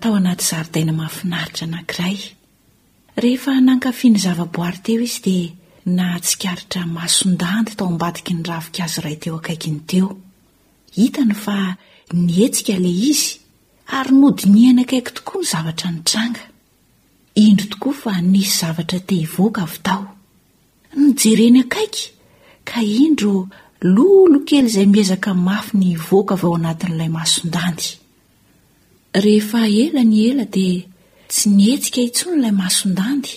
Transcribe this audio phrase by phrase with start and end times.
[0.00, 2.16] tao anaty zaritaina mafinaritra anankiray
[3.24, 5.46] rehefa nankafi ny zavaboary teo izy dia
[5.98, 10.08] nahatsikaritra masondandy tao ambatiky ny ravikazo ray teo akaikiny teo
[10.98, 11.56] hitany fa
[12.30, 13.28] nietsika le izy
[13.98, 16.42] ary nodiniana akaiky tokoa ny zavatra nitranga
[17.46, 20.02] indro tokoa fa nisy zavatra te ivoaka avy tao
[21.00, 22.02] nijereny akaiky
[22.68, 23.32] ka indro
[23.94, 27.88] lolo kely izay miezakay mafy ny ivoaka vao anatin'ilay masondandy
[29.22, 30.80] rehefa ela ny ela dia
[31.30, 33.32] tsy nihetsika intso ny ilay mason-dandy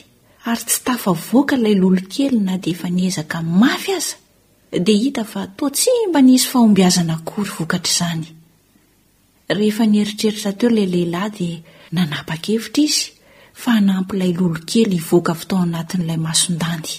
[0.50, 4.16] ary tsy tafa voaka ilay lolo kely na dia efa niezakay mafy aza
[4.86, 8.28] dia hita fa toa tsy mba nisy faombiazana akory vokatra izany
[9.58, 11.56] rehefa nieritreritra teo ilay lehilahy dia
[11.96, 13.02] nanapakevitra izy
[13.62, 16.94] fa nampyilay lolo kely hivoaka vytao anatin'ilay masondandy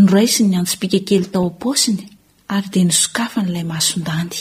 [0.00, 2.02] noraisy ny antsipika kely tao apaosiny
[2.54, 4.40] ary dia nisokafa n'ilay masondandy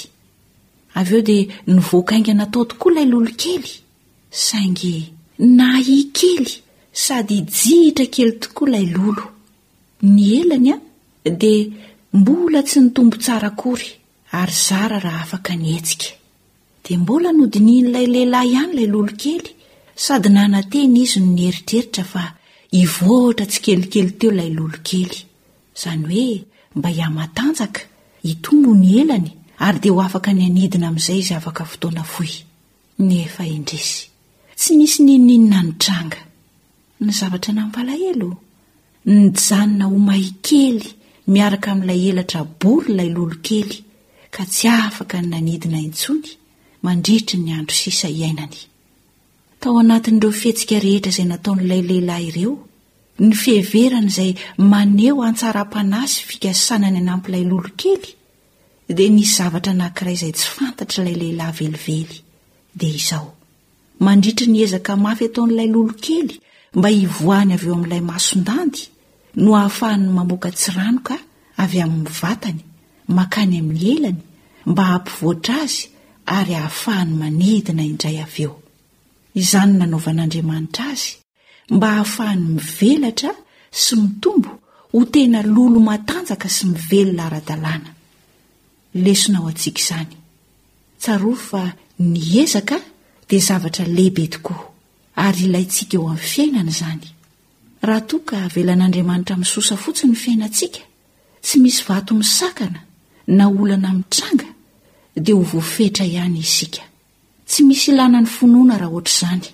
[0.93, 3.67] av eo dia nivoakainga natao tokoa ilay lolo kely
[4.45, 4.95] saingy
[5.57, 6.47] nai kely
[7.03, 9.25] sady hijihitra kely tokoa ilay lolo
[10.13, 10.79] ny elany a
[11.41, 11.63] dia
[12.19, 13.89] mbola tsy ny tombo tsara akory
[14.39, 16.09] ary zara raha afaka ny atsika
[16.83, 19.45] dia mbola nodinihn'ilay lehilahy ihany ilay lolo kely
[20.05, 22.23] sady nananteny izy no niheritreritra fa
[22.77, 25.17] hivohatra tsy kelikely teo ilay lolokely
[25.77, 26.29] izany hoe
[26.77, 27.81] mba hiamatanjaka
[28.27, 29.31] hitombo ny elany
[29.65, 32.31] ary dia ho afaka ny anidina amin'izay izy afaka fotoana foy
[33.09, 33.99] nyefa indresy
[34.59, 36.19] tsy nisy nininna nytranga
[37.05, 38.29] ny zavatra namyvalahelo
[39.11, 40.81] ny janona homahy kely
[41.33, 43.71] miaraka amin'ilay elatra boryn ilay lolo kely
[44.35, 46.29] ka tsy afaka ny anidina intsony
[46.85, 48.57] mandritry ny andro sisa iainany
[49.61, 52.53] tao anatin'ireo fihetsika rehetra izay nataon'ilay lehilahy ireo
[53.25, 54.31] ny fhehverana izay
[54.71, 58.09] maneho antsara-panasy fikasanany anampiilay loloely
[58.95, 61.99] dia nisy zavatra nahnkira izay tsy fantatry ilay lehilahy velively
[62.79, 63.29] dia izao
[64.05, 66.31] mandritry ny ezaka mafy ataon'ilay lolo kely
[66.77, 68.81] mba hivoany avy eo amin'ilay mason-dandy
[69.43, 71.15] no hahafahany mamoaka tsy rano ka
[71.63, 72.59] avy amin'nyvatany
[73.17, 74.19] makany amin'ny elany
[74.71, 75.79] mba hampivoatra azy
[76.37, 78.55] ary hahafahany manidina indray avy eo
[79.41, 81.09] izany nanaovan'andriamanitra azy
[81.75, 83.31] mba hahafahany mivelatra
[83.83, 84.51] sy mitombo
[84.91, 87.91] ho tena lolo matanjaka sy mivelyna ara-dalàna
[88.93, 92.79] lesonao antsika izanyts fa ny ezaka
[93.29, 94.59] dia zavtralehibe tokoa
[95.15, 97.05] ayilay ntsika eo amin'ny fiainany izany
[97.83, 100.79] aha toaka velan'andriamitra mi'ysosa fotsiny ny fiainantsika
[101.43, 102.79] tsy misy vato ny sakana
[103.27, 104.45] na olana mitranga
[105.15, 106.81] dia ho voafetra ihany isika
[107.47, 109.47] tsy misy ilana ny fonoana raha ohatra izany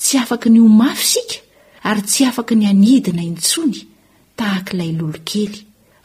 [0.00, 1.36] tsy afaka ny omafy isika
[1.82, 3.78] ary tsy afaka ny anidina intsony
[4.36, 5.56] tahak ilay lolokely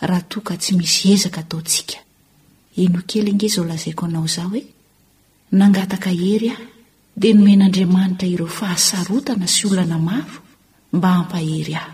[0.08, 1.97] raha toaka tsy misy ezaka ataontsika
[2.84, 4.68] enokely ngeizao lazaiko anao izaho hoe eh?
[5.52, 6.63] nangataka hery aho
[7.19, 10.38] dia nomen'andriamanitra ireo fahasarotana sy olana maro
[10.96, 11.94] mba hampahery ahy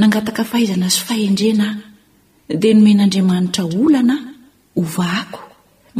[0.00, 1.82] nangataka fahaizana sy fahendrena aho
[2.60, 4.28] dia nomen'andriamanitra olana a
[4.82, 5.40] ovahako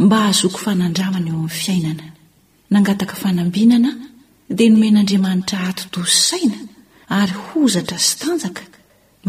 [0.03, 2.05] mba hahazoko fanandramana eo amin'ny fiainana
[2.73, 3.89] nangataka fanambinana
[4.49, 6.57] a dia nomen'andriamanitra hato-dossaina
[7.19, 8.61] ary hozatra sy tanjaka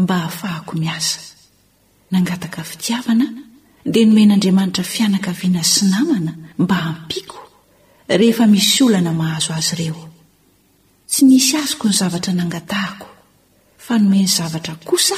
[0.01, 1.19] mba hahafahako miasa
[2.11, 3.25] nangataka fitiavana
[3.85, 7.39] dia nome n'andriamanitra fianakaviana si namana mba hampiako
[8.07, 10.05] rehefa misy olana mahazo azy ireo
[11.11, 13.07] tsy nisy azoko ny zavatra nangatahako
[13.85, 15.15] fa nome ny zavatra kosa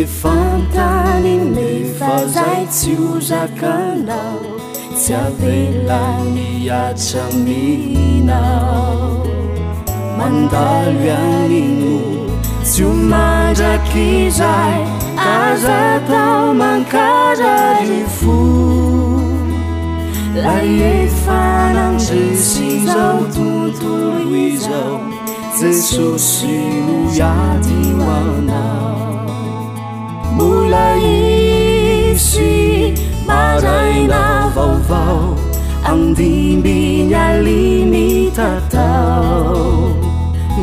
[0.00, 4.40] efantanin me fazay ci ozacanao
[4.98, 6.04] sy avela
[6.34, 9.12] miatsaminao
[10.18, 11.80] mandalo anin
[12.70, 14.80] ce omandrakyzay
[15.36, 17.80] azatao mancaray
[20.42, 22.34] 爱发心
[25.56, 26.46] 最 s 是
[27.18, 27.68] 压的
[28.04, 28.06] 忘
[30.36, 31.00] 不来的
[32.16, 33.62] b 里
[37.84, 37.96] 米
[38.30, 38.38] 头
[40.56, 40.58] 不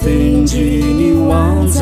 [0.00, 0.12] 天
[0.44, 1.30] 你忘
[1.68, 1.80] 在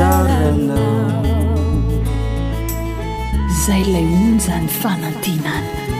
[3.66, 5.99] 在 lz 发 ntن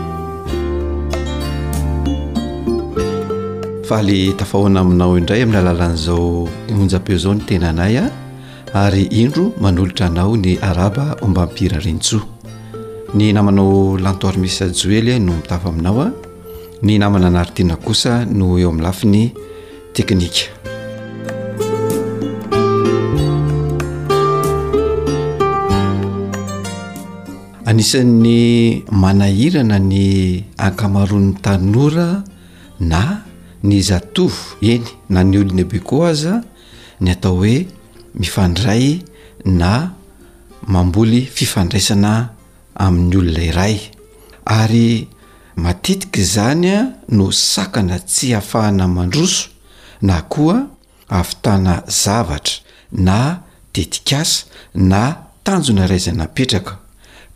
[3.91, 6.47] faly tafahona aminao indray amin'ny alalan'izao
[6.79, 8.05] monjapeo zao ny tenanay a
[8.87, 12.23] ary indro manolotra anao ny araba omba mpira rentsoa
[13.17, 16.09] ny namanao lantoarmisjoely no mitafa aminao a
[16.87, 19.23] ny namana anaritiana kosa no eo amin'ny lafi ny
[19.91, 20.47] teknika
[27.69, 28.39] anisan'ny
[29.03, 30.05] manahirana ny
[30.67, 32.23] akamaron'ny tanora
[32.79, 33.01] na
[33.63, 36.41] ny zatovo eny na ny olonyhbeko aza
[37.01, 37.67] ny atao hoe
[38.19, 39.01] mifandray
[39.45, 39.93] na
[40.67, 42.29] mamboly fifandraisana
[42.75, 43.77] amin'ny olona iray
[44.45, 45.05] ary
[45.55, 46.77] matetika izany a
[47.09, 49.49] no sakana tsy hafahana mandroso
[50.01, 50.65] na koa
[51.09, 52.55] avitana zavatra
[52.91, 53.41] na
[53.73, 55.15] tetikasa na
[55.45, 56.73] tanjona irayizanapetraka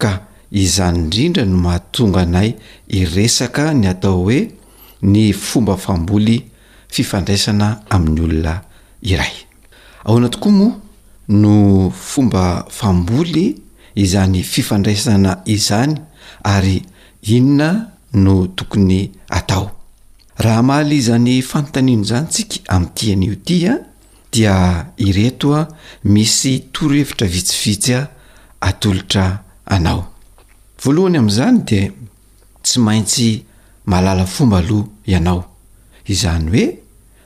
[0.01, 0.11] ka
[0.51, 2.49] izany indrindra no mahatonga anay
[2.89, 4.39] iresaka ny atao hoe
[5.05, 6.41] ny fomba famboly
[6.89, 8.53] fifandraisana amin'ny olona
[9.03, 9.33] iray
[10.05, 10.73] aoana tokoa moa
[11.29, 11.53] no
[11.91, 13.55] fomba famboly
[13.95, 15.95] izany fifandraisana izany
[16.43, 16.81] ary
[17.23, 19.71] inona no tokony atao
[20.37, 23.83] raha mahaly izany fanotaniano zany tsika ami'n tian'io tia ah,
[24.31, 24.55] dia
[24.97, 25.67] ireto a ah,
[26.03, 28.09] misy torohevitra vitsivitsy a ah,
[28.69, 30.05] atolotra anao
[30.83, 31.79] voalohany amn'izany de
[32.63, 33.45] tsy maintsy
[33.85, 35.43] malala fomba loh ianao
[36.07, 36.65] izany hoe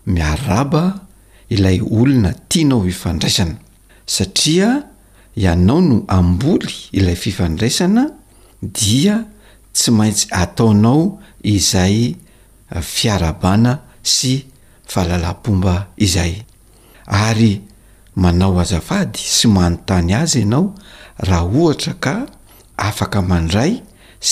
[0.05, 0.99] miaraba
[1.49, 3.55] ilay olona tianao ifandraisana
[4.05, 4.83] satria
[5.35, 8.09] ianao no amboly ilay fifandraisana
[8.61, 9.25] dia
[9.73, 11.01] tsy maintsy ataonao
[11.43, 12.15] izay
[12.95, 13.73] fiarabana
[14.13, 14.33] sy
[14.91, 16.33] fahalalam-pomba izay
[17.27, 17.53] ary
[18.21, 20.65] manao azafady sy manontany azy ianao
[21.27, 22.13] raha ohatra ka
[22.89, 23.73] afaka mandray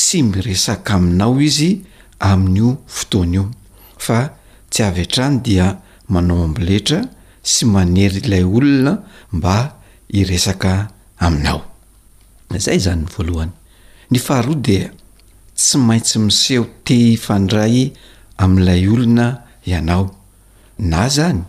[0.03, 1.71] sy miresaka aminao izy
[2.19, 3.43] amin'n'io fotoana io
[4.05, 4.19] fa
[4.71, 5.67] tsy avy an-trano dia
[6.13, 6.99] manao amboletra
[7.51, 8.93] sy manery ilay olona
[9.37, 9.55] mba
[10.19, 10.71] iresaka
[11.25, 11.59] aminao
[12.57, 13.51] izay zany ny voalohany
[14.11, 14.87] ny faharoadia
[15.59, 17.77] tsy maintsy miseho te hifandray
[18.43, 19.27] amin'ilay olona
[19.69, 20.05] ianao
[20.91, 21.41] na zany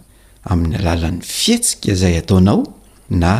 [0.50, 2.60] amin'ny alalan'ny fihetsika izay ataonao
[3.20, 3.32] na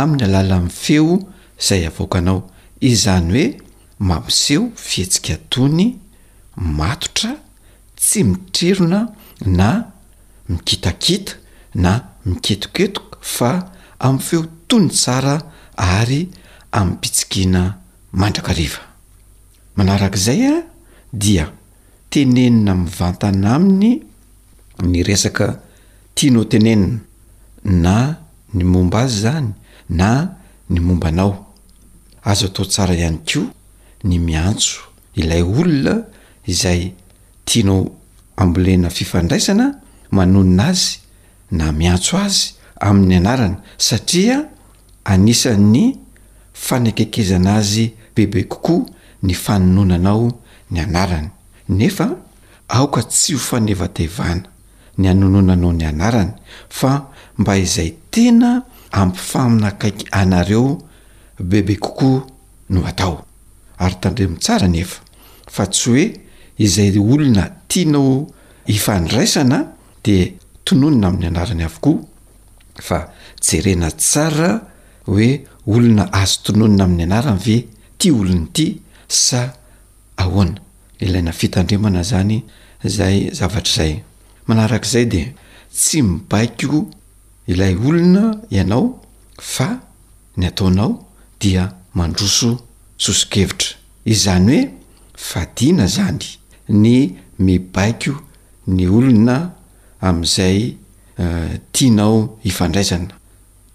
[0.00, 1.14] amin'ny alalan'ny feo
[1.62, 2.38] izay avoakanao
[2.88, 3.46] izany hoe
[4.08, 5.86] mamiseho fihetsika tony
[6.60, 7.34] matotra
[7.96, 9.08] tsy mitrirona
[9.46, 9.90] na
[10.48, 11.32] mikitakita
[11.74, 11.92] na
[12.24, 15.34] miketiketika fa amin'ny fehotoa ny tsara
[15.98, 16.20] ary
[16.78, 17.62] amin'ypitsikiana
[18.20, 18.80] mandrakariva
[19.76, 20.56] manarak' izay a
[21.22, 21.46] dia
[22.10, 23.90] tenenina mivatana aminy
[24.90, 25.46] ny resaka
[26.16, 26.98] tianao tenenina
[27.84, 27.94] na
[28.56, 29.48] ny momba azy zany
[29.98, 30.08] na
[30.70, 31.32] ny momba anao
[32.30, 33.46] azo atao tsara ihany koa
[34.08, 34.72] ny miantso
[35.20, 35.94] ilay olona
[36.50, 36.92] izay
[37.44, 37.84] tianao
[38.42, 39.66] ambolena fifandraisana
[40.10, 40.90] manonona azy
[41.58, 42.44] na miantso azy
[42.86, 44.36] amin'ny anarana satria
[45.12, 45.80] anisan'ny
[46.64, 48.84] fanekekezana azy bebe kokoa
[49.26, 50.28] ny fanononanao
[50.72, 51.28] ny anarany
[51.78, 52.06] nefa
[52.76, 54.42] aoka tsy hofaneovatevana
[54.98, 56.32] ny anononanao ny anarany
[56.78, 56.92] fa
[57.38, 58.50] mba izay tena
[59.00, 60.66] ampifaminakaiky anareo
[61.50, 62.26] bebe kokoa
[62.70, 63.24] no atao
[63.78, 65.00] ary tandremitsara nefa
[65.54, 66.04] fa tsy oe
[66.60, 68.16] izay olona tianao
[68.74, 69.58] ifandraisana
[70.06, 70.18] de
[70.66, 71.98] tononona amin'ny anarany avokoa
[72.86, 72.98] fa
[73.46, 74.50] jerena tsara
[75.08, 75.30] hoe
[75.72, 77.56] olona azo tononona amin'ny anarany ve
[77.98, 78.66] tia olony ity
[79.26, 79.40] sa
[80.22, 80.58] ahoana
[81.04, 82.36] ilayna fitandrimana zany
[82.96, 83.92] zay zavatra izay
[84.48, 85.20] manarak' izay de
[85.78, 86.78] tsy mibaiko
[87.52, 88.24] ilay olona
[88.56, 88.84] ianao
[89.54, 89.68] fa
[90.36, 90.90] ny ataonao
[91.42, 91.64] dia
[91.98, 92.50] mandroso
[93.04, 93.70] sosikevitra
[94.12, 94.68] izany hoe
[95.28, 96.38] fadina zany
[96.70, 98.14] ny mibaiko
[98.70, 99.50] ny olona
[100.00, 100.74] amin'izay
[101.18, 103.14] eh, tianao ifandraisana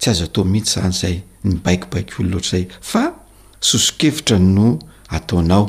[0.00, 3.12] tsy azo atao mihitsy zany zay nybaikobaiko olo loatra izay fa
[3.60, 5.66] sosi-kevitra no ataonao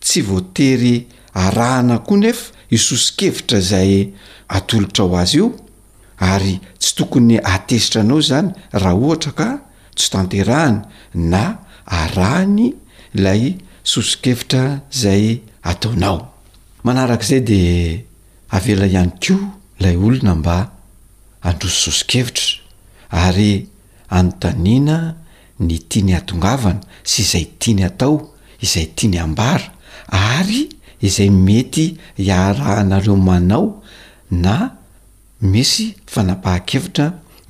[0.00, 0.94] tsy voatery
[1.34, 4.12] arahana koa nefa isosikevitra zay
[4.48, 5.52] atolotra ao azy io
[6.18, 9.48] ary tsy tokony atesitra anao zany raha ohatra ka
[9.96, 11.42] tsy tanterahana na
[11.86, 12.72] arahany
[13.14, 13.54] ilay
[13.84, 16.31] sosikevitra zay ataonao
[16.84, 17.60] manarak' izay de
[18.56, 19.34] avela ihany ko
[19.78, 20.56] ilay olona mba
[21.48, 22.46] androssosikevitra
[23.24, 23.50] ary
[24.16, 24.96] anontaniana
[25.66, 28.14] ny tiany atongavana sy izay tiany atao
[28.64, 29.66] izay tia ny ambara
[30.34, 30.60] ary
[31.06, 31.84] izay mety
[32.20, 33.66] hiarahnareo manao
[34.44, 34.56] na
[35.52, 37.06] misy fanapaha-kevitra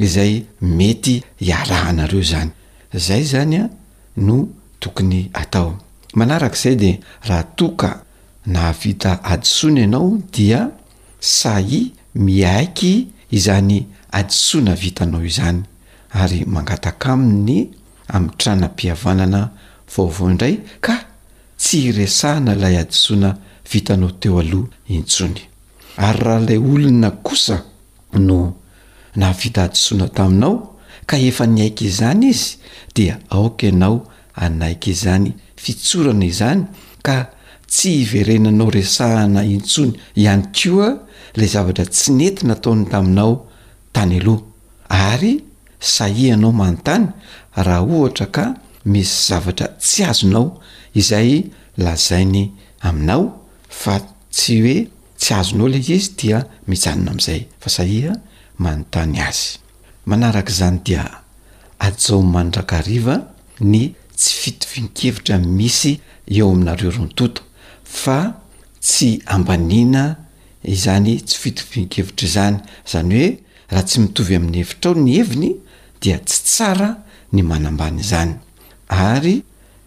[0.07, 0.33] izay
[0.79, 2.51] mety hiarahnareo zany
[3.07, 3.67] zay zany a
[4.27, 4.37] no
[4.83, 5.71] tokony atao
[6.19, 6.91] manarak' izay de
[7.29, 7.91] raha toaka
[8.47, 10.71] nahavita adisona ianao dia
[11.21, 15.63] sahy miaiky izany adisoana vitanao izany
[16.13, 17.71] ary mangataka amin'ny
[18.09, 19.49] ami'ny tranam-pihavanana
[19.97, 20.95] vaovao indray ka
[21.59, 23.31] tsy iresahana ilay adisoana
[23.73, 25.41] vitanao teo aloh intsony
[25.97, 27.63] ary rahailay olona kosa
[28.13, 28.55] no
[29.17, 30.75] nahavita adisoana taminao
[31.07, 32.57] ka efa ny aika izany izy
[32.95, 36.65] dia aoka ianao anaiky izany fitsorana izany
[37.07, 37.15] ka
[37.75, 40.89] tsy hiverenanao resahana intsony ihany koa
[41.39, 43.33] lay zavatra tsy nenty nataony taminao
[43.95, 44.45] tany aloha
[45.11, 45.33] ary
[45.95, 47.07] sahianao manontany
[47.67, 48.45] raha ohatra ka
[48.93, 50.47] misy zavatra tsy azonao
[51.01, 51.31] izay
[51.85, 52.43] lazainy
[52.89, 53.23] aminao
[53.81, 53.95] fa
[54.37, 54.77] tsy hoe
[55.21, 56.39] tsy azonao la izy dia
[56.71, 58.13] mijanona amin'izay fa sahia
[58.65, 59.49] manontany azy
[60.09, 61.03] manarak' izany dia
[61.87, 63.15] ajao manrakariva
[63.71, 63.77] ny
[64.19, 65.93] tsy fitovinikevitra misy
[66.37, 67.43] eo aminareo rontoto
[68.01, 68.41] fa
[68.81, 70.17] tsy ambanina
[70.65, 72.57] izany tsy fitovikevitra izany
[72.91, 73.39] zany hoe
[73.71, 75.51] raha tsy mitovy amin'ny hevitrao ny heviny
[76.01, 76.91] dia tsy tsara
[77.33, 78.35] ny manambany izany
[78.89, 79.37] ary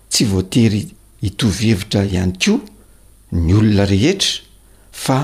[0.09, 0.83] tsy voatery
[1.21, 2.62] itovyhevitra ihany koa
[3.31, 4.41] ny olona rehetra
[4.91, 5.17] fa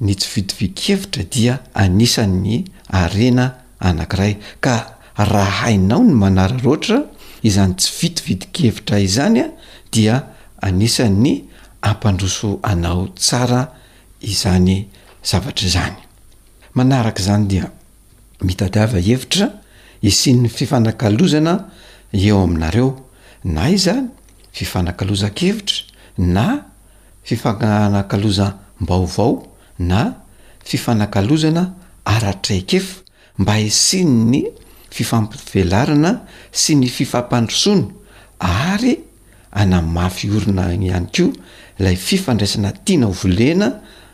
[0.00, 2.64] ny tsivitivikevitra dia anisan'ny
[2.98, 3.46] arena
[3.80, 4.34] anankiray
[4.64, 4.74] ka
[5.16, 6.98] raha hainao ny manara roatra
[7.42, 9.46] izany tsy fitividikhevitra izany a
[9.92, 10.16] dia
[10.66, 11.32] anisan''ny
[11.82, 13.72] ampandroso anao tsara
[14.20, 14.86] izany
[15.24, 15.96] zavatra izany
[16.74, 17.70] manaraka izany dia
[18.40, 19.46] mitadiava hevitra
[20.02, 21.54] esianyny fifanakalozana
[22.12, 22.90] eo aminareo
[23.54, 24.06] na izany
[24.52, 25.76] fifanakalozakevitra
[26.18, 26.46] na
[27.28, 28.46] fifanakaloza
[28.80, 29.46] m-baovao
[29.78, 30.00] na
[30.64, 33.00] fifanakalozana aratraikefa
[33.38, 34.40] mba esiny ny
[34.90, 36.10] fifampivelarana
[36.60, 37.86] sy ny fifampandrosono
[38.40, 38.92] ary
[39.60, 41.26] anamafy orina y ihany ko
[41.78, 43.68] lay fifandraisana tiana o volena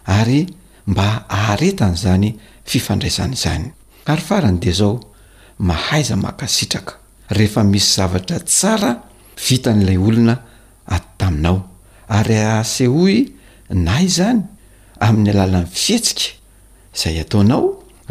[0.06, 0.47] ary
[0.87, 3.73] mba aaretan' zany fifandraisan' izany
[4.06, 5.00] ary farany de zao
[5.59, 6.94] mahaiza mankasitraka
[7.37, 8.90] rehefa misy zavatra tsara
[9.49, 10.35] vita n'ilay olona
[10.94, 11.56] aty taminao
[12.18, 13.16] ary ahasehoy
[13.85, 14.40] na i zany
[15.06, 16.25] amin'ny alala an'ny fietsika
[16.97, 17.62] izay ataonao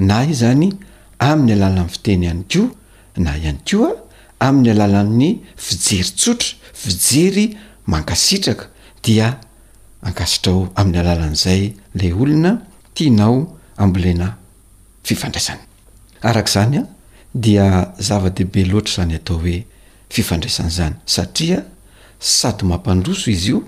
[0.10, 0.70] na i zany
[1.30, 2.68] amin'ny alalaan'ny fiteny iany koa
[3.24, 3.96] na ihany ko a
[4.48, 5.30] amin'ny alala an'ny
[5.66, 7.46] fijery tsotra fijery
[7.92, 8.66] mankasitraka
[9.04, 9.38] dia
[10.08, 11.64] ankasitrao amin'ny alala an'izay
[12.00, 12.52] lay olona
[12.96, 13.36] tianao
[13.84, 14.28] ambolena
[15.08, 15.62] fifandraisany
[16.30, 16.88] arak' izany a
[17.46, 17.68] dia
[18.08, 19.58] zava-dehibe loatra zany atao hoe
[20.16, 21.60] fifandraisan' izany satria
[22.34, 23.60] sady mampandroso izy io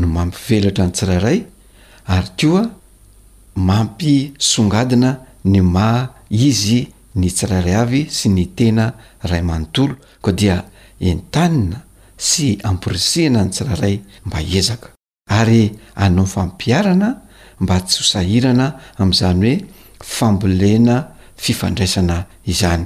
[0.00, 1.38] no mampivelatra ny tsirairay
[2.14, 2.62] ary koa
[3.68, 5.10] mampisongadina
[5.52, 5.90] ny ma
[6.48, 6.80] izy
[7.20, 8.86] ny tsirairay avy sy ny tena
[9.30, 9.94] ray manontolo
[10.24, 10.56] ko dia
[11.10, 11.78] en-tanina
[12.20, 13.96] sy amporisihana ny tsirahray
[14.28, 14.88] mba hiezaka
[15.40, 17.08] ary anao fampiarana
[17.60, 18.66] mba tsy hosahirana
[19.00, 19.66] am'izany hoe
[20.14, 20.96] fambolena
[21.44, 22.16] fifandraisana
[22.52, 22.84] izany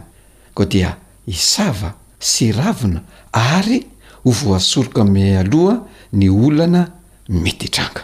[0.56, 0.90] koa dia
[1.26, 1.90] hisava
[2.30, 3.00] sy ravona
[3.32, 3.78] ary
[4.24, 5.76] ho voasoroka amihay aloha
[6.18, 6.80] ny olana
[7.42, 8.02] mety htranka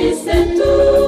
[0.00, 1.07] إستو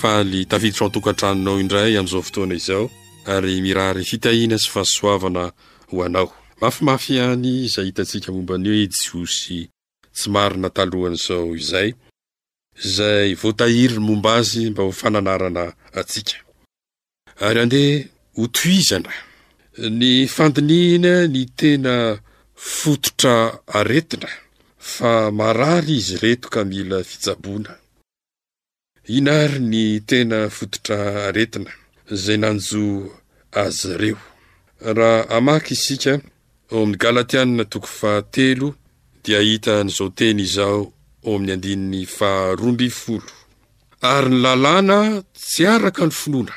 [0.00, 2.84] faly taviditra aatokantranonao indray amn'izao fotoana izao
[3.34, 5.44] ary mirary fitahina sy fahasoavana
[5.90, 6.28] ho anao
[6.62, 9.58] mafimafy hany zahitantsika momba nyo e jiosy
[10.16, 11.90] tsy marina talohana zao izay
[12.96, 15.64] zay voatahiryny momba azy mba ho fananarana
[16.00, 16.34] atsika
[17.46, 17.94] ary andeha
[18.40, 19.12] hotoizana
[19.98, 21.94] ny fandiniina ny tena
[22.78, 23.36] fototra
[23.78, 24.30] aretina
[24.94, 27.72] fa marary izy reto ka mila fitsaboana
[29.16, 31.70] inaary ny tena fototra aretina
[32.22, 32.82] zay nanjo
[33.62, 34.18] azy reo
[34.96, 36.12] raha amaky isika
[36.72, 38.68] aoamin'ny galatianina toko fahatelo
[39.24, 40.92] dia hitan'izao teny izao o
[41.36, 43.30] amin'ny andinin'ny faharomby folo
[44.14, 44.98] ary ny lalàna
[45.40, 46.56] tsy araka ny finoana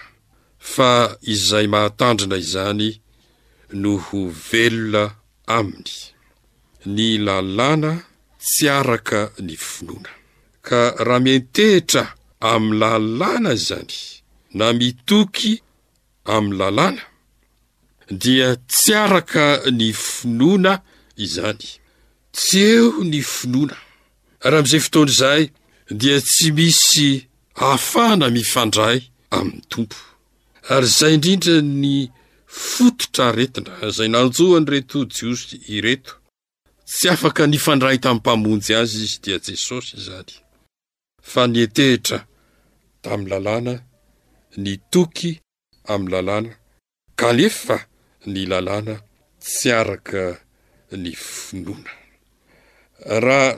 [0.74, 0.92] fa
[1.34, 2.88] izay mahatandrina izany
[3.82, 5.04] noho velona
[5.58, 5.94] aminy
[6.96, 7.92] ny lalàna
[8.46, 10.10] tsy araka ny finoana
[10.68, 12.04] ka raha mientehitra
[12.50, 13.94] amin'ny lalàna izany
[14.58, 15.52] na mitoky
[16.34, 17.02] amin'ny lalàna
[18.24, 19.46] dia tsy araka
[19.80, 20.74] ny finoana
[21.26, 21.64] izany
[22.36, 23.76] tsy eho ny finoana
[24.46, 25.44] ary amin'izay fotona izahy
[26.02, 27.10] dia tsy misy
[27.60, 28.98] hahafahana mifandray
[29.38, 30.00] amin'ny tompo
[30.74, 31.94] ary izay indrindra ny
[32.72, 36.14] fototra retina izay nanjoany reto jiosy ireto
[36.96, 40.32] tsy afaka ny fandray tamin'nympamonjy azy izy dia jesosy izany
[41.32, 42.18] fa nyetehitra
[43.04, 43.74] tamin'ny lalàna
[44.64, 45.32] ny toky
[45.92, 46.52] amin'ny lalàna
[47.20, 47.78] kanefa
[48.32, 48.96] ny lalàna
[49.46, 50.24] tsy araka
[51.02, 51.92] ny finoana
[53.24, 53.50] raha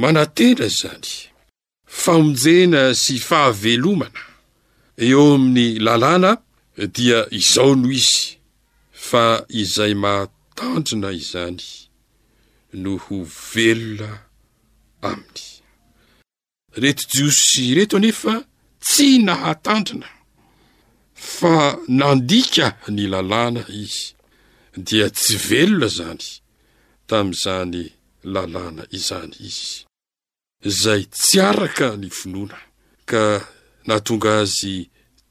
[0.00, 1.08] manan-tena izany
[2.02, 4.22] famonjena sy fahavelomana
[5.06, 6.30] eo amin'ny lalàna
[6.94, 8.22] dia izao noho izy
[9.08, 9.24] fa
[9.62, 11.60] izay mahatandrina izany
[12.82, 13.16] no ho
[13.52, 14.10] velona
[15.08, 15.44] aminy
[16.82, 18.32] reto jiosy reto anefa
[18.84, 20.06] tsy nahatandrina
[21.38, 21.56] fa
[22.00, 24.00] nandika ny lalàna izy
[24.86, 26.26] dia tsy velona zany
[27.08, 27.80] tamin'izany
[28.34, 29.68] lalàna izany izy
[30.68, 32.58] izay tsy araka ny finoana
[33.10, 33.22] ka
[33.86, 34.74] naha tonga azy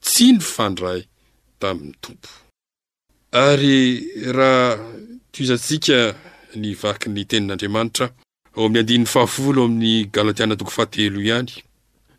[0.06, 1.00] tsy ny fandray
[1.60, 2.30] tamin'ny tompo
[3.46, 3.80] ary
[4.36, 4.66] raha
[5.32, 5.98] toizantsika
[6.60, 8.06] ny vaky ny tenin'andriamanitra
[8.56, 11.52] ao amin'ny andinin'ny fahafolo amin'ny galatiana tokafahatelo ihany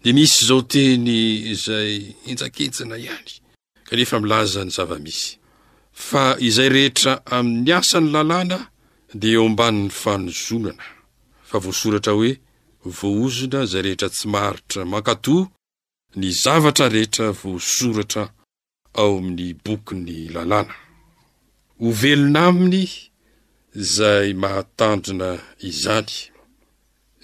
[0.04, 1.10] di misy zao teny
[1.54, 1.92] izay
[2.26, 3.32] hentjakenjana ihany
[3.88, 5.36] kanefa milaza ny zava-misy
[6.08, 8.58] fa izay rehetra amin'ny asany lalàna
[9.22, 10.86] dia eo amban'ny fanozonana
[11.50, 12.32] fa voasoratra hoe
[12.98, 15.44] voaozona izay rehetra tsy maharitra mankatòa
[16.20, 18.24] ny zavatra rehetra voasoratra
[19.02, 20.74] ao amin'ny bokyny lalàna
[21.80, 22.84] ho velona aminy
[23.84, 25.30] izay mahatandrina
[25.70, 26.12] izany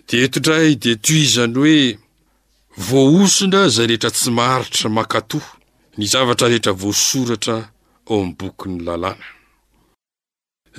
[0.07, 1.79] de tondray de toizany hoe
[2.77, 5.47] voaozona zay rehetra tsy maharitra makatòa
[5.97, 7.55] ny zavatra rehetra voasoratra
[8.07, 9.19] ao amin'ny bokyn'ny lalàna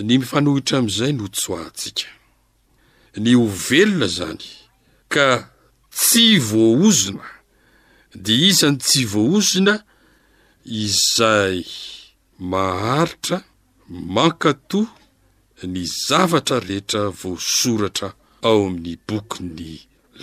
[0.09, 2.07] ny fanohitra amin'izay notsoahantsika
[3.23, 4.45] ny hovelona zany
[5.15, 5.27] ka
[6.01, 7.27] tsy voaozona
[8.25, 9.75] dia izany tsy voaozona
[10.85, 11.59] izay
[12.53, 13.39] maharitra
[14.17, 14.89] makatòa
[15.73, 18.09] ny zavatra rehetra voasoratra
[18.49, 19.71] ao amin'ny bokyny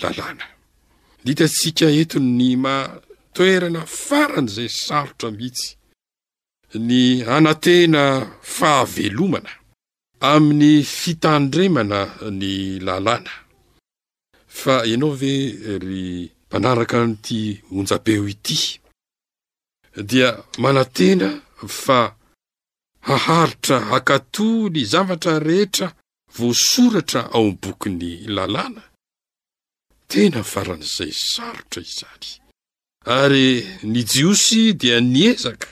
[0.01, 0.45] lalàna
[1.25, 5.67] di itantsika entony ny matoerana farany zay sarotra mihitsy
[6.87, 6.99] ny
[7.35, 8.03] anantena
[8.57, 9.51] fahavelomana
[10.31, 11.99] amin'ny fitandremana
[12.39, 12.51] ny
[12.87, 13.33] lalàna
[14.59, 15.33] fa ianao ve
[15.85, 16.05] ry
[16.47, 17.41] mpanaraka nyity
[17.77, 18.57] onjabeo ity
[20.09, 20.29] dia
[20.63, 21.29] manantena
[21.83, 21.99] fa
[23.09, 25.87] haharitra hakatòa ny zavatra rehetra
[26.37, 28.81] voasoratra ao 'n' bokyny lalàna
[30.15, 32.25] tena yfaran'izay sarotra izany
[33.19, 33.47] ary
[33.91, 35.69] ny jiosy dia niezaka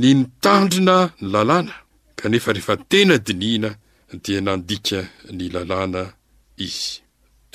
[0.00, 1.74] ny nitandrina ny lalàna
[2.20, 3.70] kanefa rehefa tena dinihana
[4.24, 5.00] dia nandika
[5.36, 6.02] ny lalàna
[6.66, 6.88] izy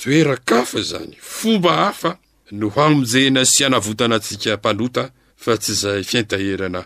[0.00, 2.10] toerakafa izany fomba hafa
[2.58, 5.04] no hamonjena sy anavotana antsika mpanota
[5.42, 6.80] fa tsy izay fiantaherana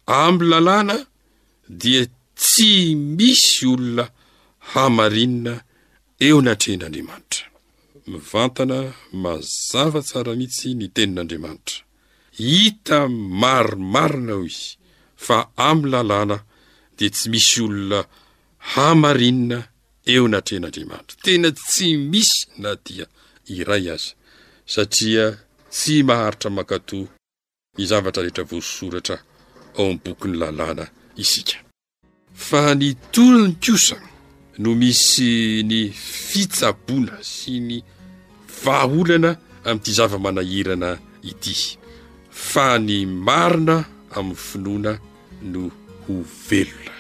[0.07, 0.97] ami'ny lalàna
[1.81, 2.03] dia
[2.41, 2.73] tsy
[3.19, 4.05] misy olona
[4.73, 5.53] hamarinna
[6.27, 7.45] eo anatrehn'andriamanitra
[8.11, 8.79] mivantana
[9.25, 11.79] mazava tsara mihitsy ny tenin'andriamanitra
[12.47, 12.99] hita
[13.43, 14.67] maromarina ao izy
[15.27, 15.37] fa
[15.69, 16.37] amin'ny lalàna
[16.97, 17.99] dia tsy misy olona
[18.73, 19.59] hamarinina
[20.13, 23.07] eo anatrehn'andriamanitra tena tsy misy na dia
[23.59, 24.09] iray azy
[24.75, 25.25] satria
[25.77, 27.09] tsy maharitra makatòa
[27.77, 29.17] ny zavatra rehetra vosoratra
[29.79, 30.85] ao amin'ny bokyn'ny lalàna
[31.23, 31.57] isika
[32.49, 33.97] fa ny torony kosa
[34.59, 35.79] no misy ny
[36.29, 37.77] fitsaboana sy ny
[38.63, 39.31] vaaolana
[39.69, 40.91] amin'ity zava-manahirana
[41.31, 41.55] ity
[42.51, 43.77] fa ny marina
[44.17, 44.93] amin'ny finoana
[45.53, 45.63] no
[46.05, 46.15] ho
[46.49, 46.95] velona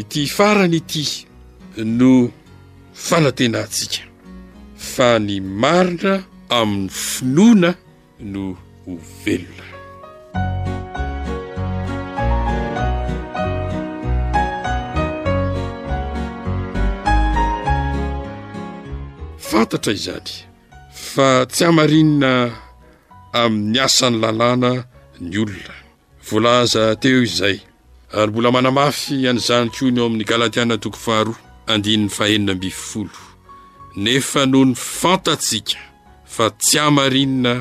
[0.00, 1.04] ity farany ity
[1.98, 2.12] no
[3.06, 4.02] fanatenantsika
[4.92, 6.14] fa ny marina
[6.60, 7.70] amin'ny finoana
[8.32, 8.42] no
[8.84, 9.57] ho velona
[19.58, 20.26] fantaa izan
[21.12, 22.32] fa tsy aainna
[23.42, 24.70] amin'ny asan'ny lalàna
[25.30, 25.74] nyolona
[26.26, 27.56] volaza teo izay
[28.18, 31.34] ary mbola manamafy anyizany koa ny eo amin'ny galatiana tokofahro
[31.72, 33.16] annny faheiabfolo
[34.02, 35.78] nefa noho ny fantatsiaka
[36.34, 37.52] fa tsy amarinina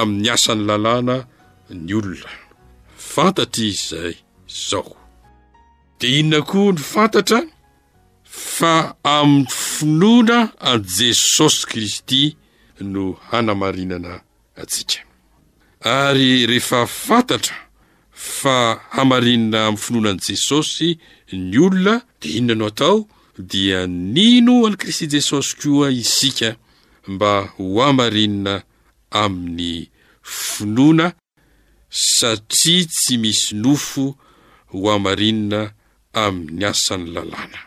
[0.00, 1.16] amin'ny asan'ny lalàna
[1.86, 2.32] ny olona
[3.12, 4.14] fantatr izay
[4.68, 7.14] zaod inona knyfant
[8.52, 10.38] fa amin'ny finoana
[10.70, 12.22] an jesosy kristy
[12.94, 14.12] no hanamarinana
[14.62, 14.98] atsika
[15.96, 17.56] ary rehefa fantatra
[18.38, 18.56] fa
[18.94, 20.88] hamarinana amin'ny finoana an'i jesosy
[21.32, 22.96] ny olona di inona no atao
[23.50, 26.48] dia nino an'y kristy jesosy koa isika
[27.12, 28.54] mba ho amarinana
[29.22, 29.72] amin'ny
[30.38, 31.06] finoana
[32.18, 34.04] satria tsy misy nofo
[34.70, 35.60] ho amarinana
[36.24, 37.60] amin'ny asan'ny lalàna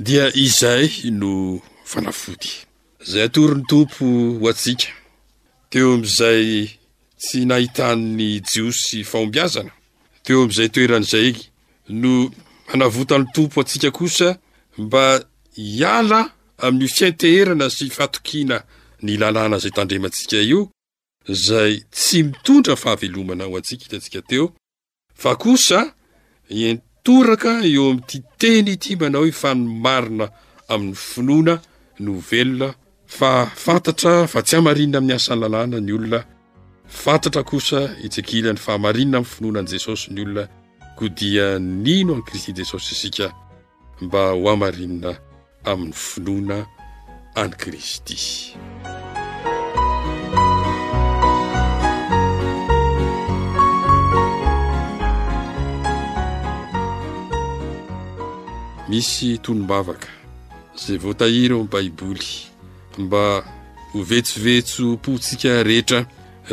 [0.00, 2.66] dia izay no fanavoty
[3.02, 4.04] zay atory 'ny tompo
[4.40, 4.86] ho atsika
[5.70, 6.70] teo am'izay
[7.18, 9.70] tsy nahitan'ny jiosy fahombiazana
[10.24, 11.50] teo am'izay toeran' zay y
[11.92, 12.30] no
[12.72, 14.38] anavotan'ny tompo antsika kosa
[14.78, 15.04] mba
[15.56, 16.20] iala
[16.62, 18.56] amin'ny fiainteherana sy faatokiana
[19.02, 20.70] ny lalàna zay tandremantsika io
[21.46, 24.46] zay tsy mitondra fahavelomana ho antsika hitatsika teo
[25.22, 25.80] fa kosa
[27.08, 30.26] soraka eo amin'nyity teny ity manao hefano marina
[30.74, 31.54] amin'ny finoana
[32.04, 32.68] no ovelona
[33.18, 33.30] fa
[33.64, 36.20] fantatra fa tsy hamarina min'ny asany lalàna ny olona
[37.02, 40.44] fantatra kosa hitsakilany fahamarina amin'ny finoana an'i jesosy ny olona
[40.98, 41.46] koa dia
[41.84, 43.26] nino an'i kristy jesosy isika
[44.04, 45.10] mba ho amarinina
[45.70, 46.58] amin'ny finoana
[47.42, 48.18] an'i kristy
[58.88, 60.08] misy tonom-mavaka
[60.80, 62.28] zay voatahira n'y baiboly
[63.04, 63.22] mba
[63.92, 66.00] ho vetsovetso mpohntsika rehetra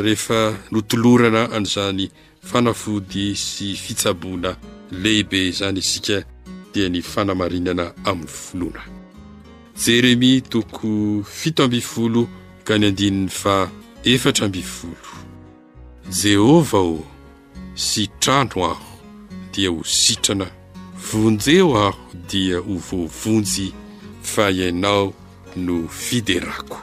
[0.03, 0.39] rehefa
[0.71, 2.05] notolorana an'izany
[2.49, 4.51] fanafody sy fitsaboana
[5.01, 6.17] lehibe izany isika
[6.73, 8.83] dia ny fanamarinana amin'ny foloana
[9.83, 10.91] jeremia toko
[11.39, 12.21] fito amby folo
[12.67, 13.55] ka ny andininy fa
[14.11, 15.07] efatra ambyfolo
[16.23, 16.99] jehova ô
[17.87, 18.87] sy trano aho
[19.53, 20.47] dia ho sitrana
[21.13, 21.97] vonjeo aho
[22.29, 23.73] dia ho vovonjy
[24.21, 25.13] fa ianao
[25.55, 26.77] no fiderako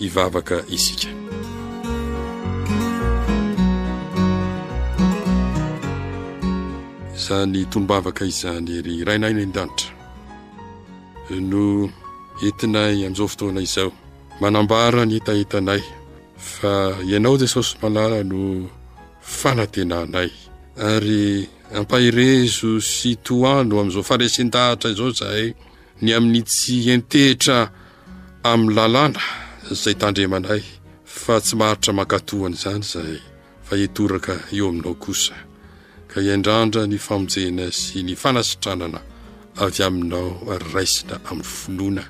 [0.00, 1.08] ivavaka isika
[7.26, 9.92] zany tombavaka izany ry rainainy en-danitra
[11.30, 11.88] no
[12.46, 13.90] entinay amin'izao fotoana izao
[14.40, 15.82] manambara ny itaetanay
[16.54, 16.74] fa
[17.10, 18.40] ianao jesosy malala no
[19.22, 20.30] fanantenanay
[20.90, 25.48] ary ampahirezo sy toa no amin'izao faresen-dahatra izao izahay
[26.02, 27.58] ny amin'ni tsy entehitra
[28.50, 29.20] amin'ny lalàna
[29.74, 30.62] izay tandremanay
[31.20, 33.20] fa tsy maharitra mankatohany izany izahay
[33.66, 35.36] fahetoraka eo aminao kosa
[36.10, 39.00] ka iandrandra ny famonjena sy ny fanasitranana
[39.64, 40.26] avy aminao
[40.72, 42.04] raisina amin'ny finoana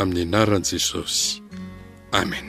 [0.00, 1.26] amin'ny anaran'i jesosy
[2.20, 2.48] amen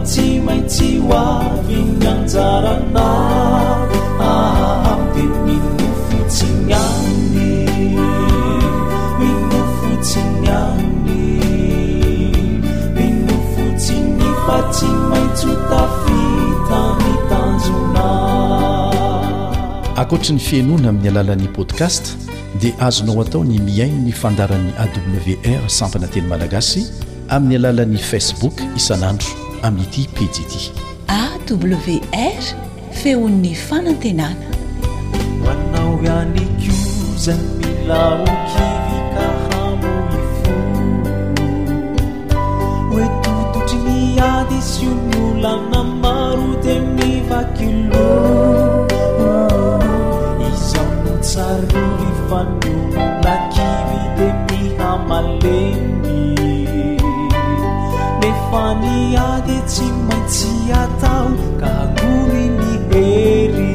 [0.00, 1.56] infotsnattankoatra
[20.32, 22.16] ny fieinoana ah, amin'ny alalan'ni podcast
[22.60, 26.86] dia azonao atao ny miain ny fandaran'ny awr sampana teny malagasy
[27.28, 30.70] amin'ny alalan'ni facebook isanandro amin'nyty pejity
[31.20, 32.42] awr
[33.00, 34.48] feon'ny fanantenana
[35.44, 36.74] manao ianiko
[37.24, 40.56] zany mila rokeny tahamono fo
[42.92, 48.56] hoetototry niadi syo molanamaro de mifakiloo
[50.48, 55.89] iza mi tsarny fanomolakeny de mihamaleny
[58.50, 60.50] fa niady tsy maintsy
[60.82, 61.28] atao
[61.60, 63.74] kakoli nibeli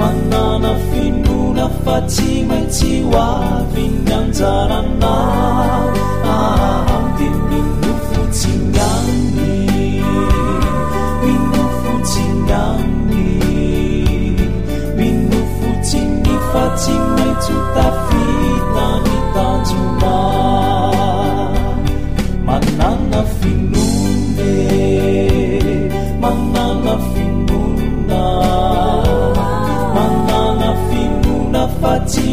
[0.00, 5.12] manana finona fa tsy maintsy oaviny anjarana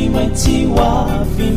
[0.07, 1.56] م 起 وف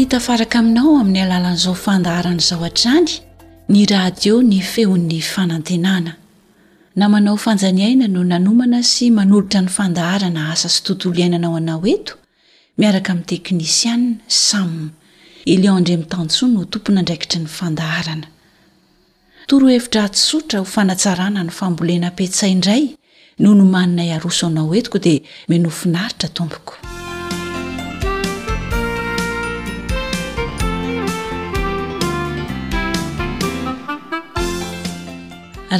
[0.06, 3.12] tafaraka aminao amin'ny alalan'izao fandaharana zao -trany
[3.72, 6.12] ny radio ny feon'ny fanantenana
[7.00, 12.12] namanao fanjaniaina no nanomana sy manolotra ny fandaharana asa sy tontolo iainanao anao eto
[12.78, 14.14] miaraka amin'ny teknisianna
[14.46, 14.72] sam
[15.52, 18.26] eliotanso no tompony andraikitry ny fandaharana
[19.48, 22.82] toro hevitra sotra ho fanatsarana no fambolena mpesay indray
[23.42, 26.74] no nomaninay arosonao etiko dia menofinaritra tompoko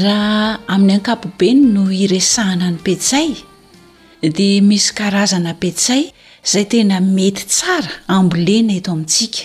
[0.03, 3.31] raha amin'ny ankapobe ny no iresahana ny pesay
[4.39, 6.03] dia misy karazana pesay
[6.47, 9.43] izay tena mety tsara ambolena eto amintsika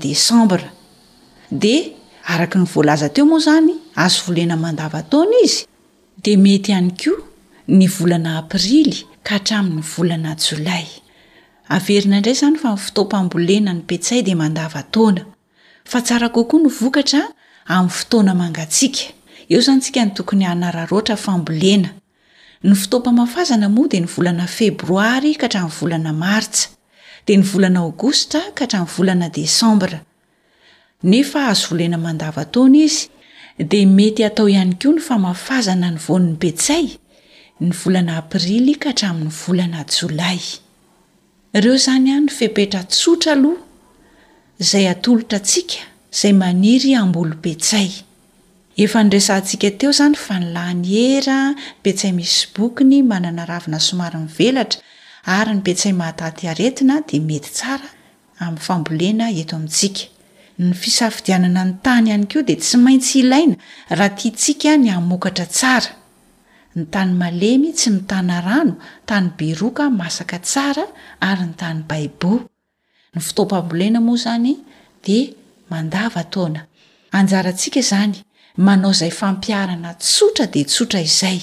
[1.60, 5.26] deambradanyvlazateo moa zany azena mandaatoa
[6.22, 7.18] dia mety ihany koa
[7.78, 8.96] ny volana aprily
[9.26, 10.86] ka hatramin'ny volana jolay
[11.76, 15.22] averina indray izany fa nyfotoam-pambolena nypetsay dia mandavataona
[15.90, 17.22] fa tsara kokoa no vokatra
[17.74, 19.04] amin'ny fotoana mangatsiaka
[19.52, 21.88] eo izany ntsika ny tokony hanararoatra fambolena
[22.66, 26.68] ny fitoa-pamafazana moa dia ny volana febroary ka hatramin'ny volana martsa
[27.26, 29.98] dia ny volana agosta ka hatramin'ny volana desambra
[31.10, 33.00] nefa azo volena mandavataona izy
[33.68, 36.86] dia mety atao ihany koa ny famafazana ny von'ny petsay
[37.60, 40.40] ny volana aprily ka hatramin'ny volana jolay
[41.58, 43.60] ireo izany a ny fepetra tsotra aloha
[44.62, 45.78] izay atolotra atsika
[46.14, 47.88] izay maniry ambolompetsay
[48.84, 54.80] efa nyresantsika teo izany fa nyla ny era nypetsay misy bokiny manana ravina somaryny velatra
[55.38, 57.88] ary ny petsay mahataty aretina dia mety tsara
[58.42, 60.02] amin'nyfambolena eto amintsika
[60.60, 63.56] ny fisafidianana ny tany ihany koa di tsy maintsy ilaina
[63.90, 65.90] raha tia tsika ny hamokatra tsara
[66.76, 68.74] ny tany malemy tsy ny tana rano
[69.08, 70.84] tany beroka masaka tsara
[71.20, 72.32] ary ny tany baibo
[73.14, 74.52] ny ftopaambolena moa zany
[75.04, 75.18] di
[75.70, 76.60] mandavataona
[77.18, 78.16] anjarantsika zany
[78.66, 81.40] manao izay fampiarana tsotra di tsotra izay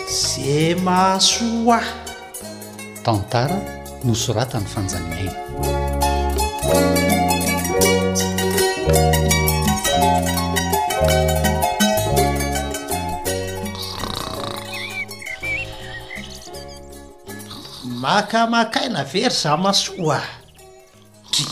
[0.07, 1.81] ze maasoa
[3.05, 3.57] tantara
[4.07, 5.37] nosoratany fanjanina
[17.99, 20.25] makamakaina very zah masoa a
[21.33, 21.45] dri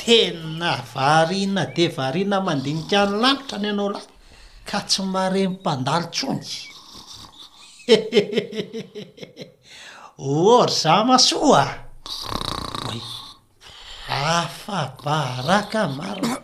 [0.00, 4.12] tena varina de variana mandinikany lamitra ny anao laty
[4.68, 6.52] ka tsy mare mympandalo tsony
[10.24, 11.70] or za masoaah
[14.08, 16.40] afabaraka maron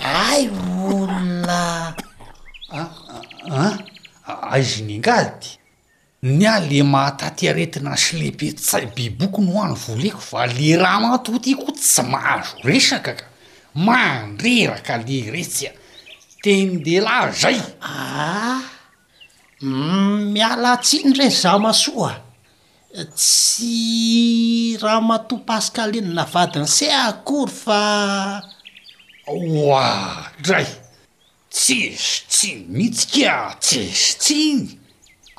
[0.00, 0.46] ay
[0.86, 1.96] olnaa
[2.72, 2.92] ah,
[3.50, 3.76] ah,
[4.26, 5.58] ah, aizy nyngady
[6.22, 11.00] ny ale mahatatyaretina sy lehipe tsay be boko ny ho any voleko va le raha
[11.06, 13.26] matotyko tsy mahazo resaka ka
[13.86, 15.72] mandreraka le retsy a
[16.42, 17.92] tenydela zay a
[19.62, 22.27] mm, mialatsiny nre za masoa
[23.14, 27.82] tsy raha matopaasika lenina vadiny sy akory fa
[29.32, 30.68] oadray
[31.54, 34.60] tsy esitsiny mihitsikaa tsy esitsiny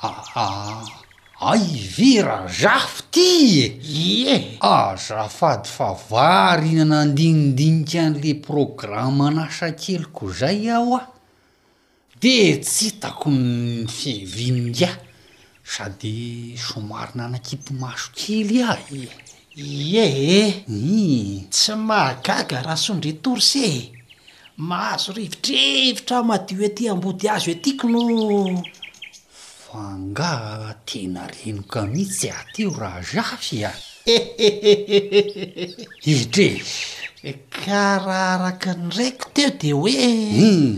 [0.06, 0.08] a
[1.50, 3.28] aivera zafo ty
[3.64, 3.66] e
[3.98, 4.34] ie
[4.80, 11.06] azafady fa vary inanandinindinik an'le programe nasakelyko zay aho ah
[12.22, 12.34] de
[12.64, 14.90] tsy hitakonyfeviniga
[15.70, 18.78] sady somaryna anakity maso kely ah
[19.94, 20.40] yee
[21.54, 23.74] tsy mahgaga rahasondrytor sy e
[24.68, 28.02] mahazo rivitrrivotra madio eaty ambody azy eatiako no
[29.64, 30.32] fanga
[30.88, 33.72] tena renoko mihitsy sy e, atyo raha zafy a
[36.12, 36.48] iztre
[37.62, 39.94] kara araka nraiko teo de hoe
[40.38, 40.72] hmm.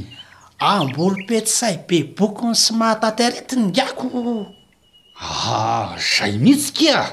[0.71, 4.05] ambolopetsay be bokony sy mahataty aretiny ngako
[5.17, 7.07] hzay ah, mihitsykaa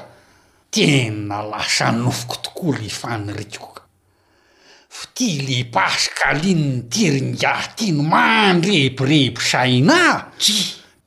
[0.70, 3.82] tena lasanofoko tokoa le fanyrikikoka
[4.88, 10.56] fa tia lepasykaaliny nytiringah ti ny mandrebirepisainahy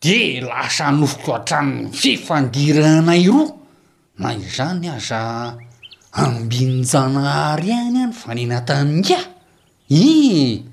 [0.03, 3.53] de lasa nofokoro ha-tranony fifandiraanay roa
[4.19, 5.21] na izany aza
[6.19, 9.19] ambinijanahhary any any fanena ataminga
[9.89, 10.63] ih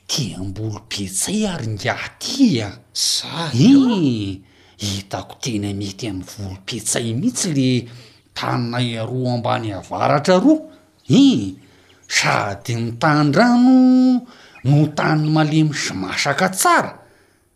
[0.10, 4.42] ti ambolompiztsay ary ngatya za eh, i
[4.82, 7.72] hitako tena mety ami'ny volom-pitsay mihitsy le
[8.34, 10.66] tannay aroa ambany avaratra roa
[11.14, 11.54] i eh,
[12.10, 13.78] sady ny tanydrano
[14.66, 16.92] no tanny malemy so masaka tsara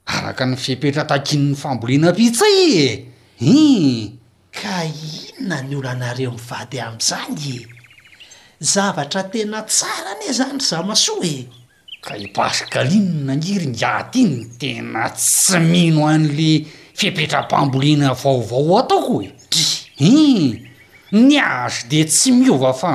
[0.06, 2.90] araka ny fipetra takin'ny famboliana mpitsay e
[3.42, 4.14] i eh,
[4.60, 7.60] ka inona ny olo anareo mivady am'izanye
[8.62, 11.63] zavatra tena tsara ane zany ry za masoa e
[12.04, 16.52] ka hipasyka alinna ngiryngiatiny ntena tsy mino an'le
[17.00, 19.54] fiepetram-pambolena vaovao ataoko e t
[20.04, 20.60] en
[21.28, 22.94] ny azy de tsy miova fa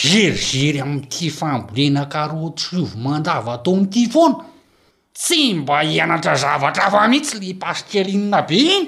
[0.00, 4.38] zerizery am'tya fambolena nkarotsovo mandava atao n'ity fona
[5.18, 8.86] tsy mba hianatra zavatra afa mihitsy le pasikaalinna be iny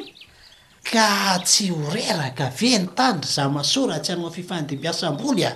[0.90, 1.06] ka
[1.46, 5.52] tsy horeraka ve ny tanyra za masoratsy hanao ay fifandim-piasam-boly a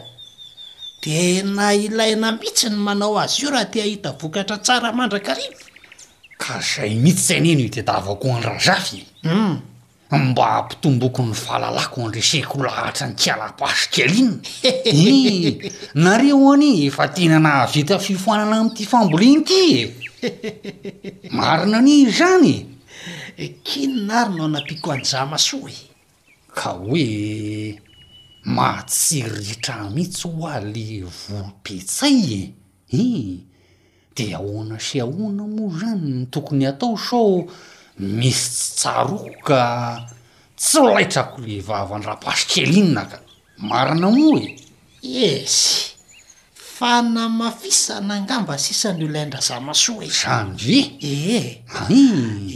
[1.05, 5.52] de na ilaina mihitsy ny manao azy io raha ty ahita vokatra tsara mandrakarivo
[6.38, 9.55] ka zay mihitsy tsain eny de da vako an raha zafyum hmm.
[10.18, 14.34] mba hampitomboky ny valalako an reseko lahatra ny kialampaasikaalina
[14.92, 19.80] i nareo ani efa tenanahhavita fifoanana amin'ity famboliny ty e
[21.36, 22.57] marina ani zany
[23.66, 25.80] kinona ary nao nampiko anjamasoa e
[26.57, 27.05] ka hoe
[28.45, 32.42] mahtsiritra mihitsy hoaly volompetsay e
[32.92, 33.38] e eh,
[34.14, 37.49] de ahoana se ahoana moa zany n tokony atao sao
[37.99, 39.62] misy tsy tsaroko ka
[40.57, 43.16] tsy olaitra ko re vavany raha pasikelinnaka
[43.68, 44.55] marina moa e
[45.24, 45.93] esy
[46.85, 50.78] fanamafisanangamba sisany olaindrazamaso zanyvy
[51.12, 51.39] ehe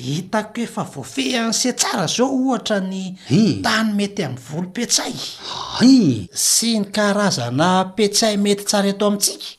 [0.07, 3.03] hitako efa vofe anse tsara zao ohatra ny
[3.64, 5.14] tany mety amy volompetsay
[6.47, 9.51] sy ny karazana petsay mety tsara eto amitsika